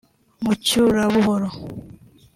[0.43, 1.49] mucyurabuhoro